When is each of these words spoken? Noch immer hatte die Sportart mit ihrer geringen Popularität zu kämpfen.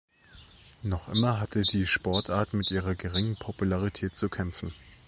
Noch 0.81 1.09
immer 1.09 1.39
hatte 1.39 1.61
die 1.61 1.85
Sportart 1.85 2.55
mit 2.55 2.71
ihrer 2.71 2.95
geringen 2.95 3.35
Popularität 3.35 4.15
zu 4.15 4.29
kämpfen. 4.29 4.73